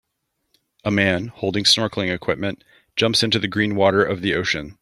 [0.83, 2.63] A man, holding snorkeling equipment,
[2.95, 4.79] jumps into the green water of the ocean.